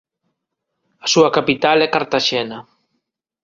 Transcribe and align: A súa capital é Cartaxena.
A 1.05 1.07
súa 1.13 1.33
capital 1.37 1.77
é 1.85 1.87
Cartaxena. 1.95 2.59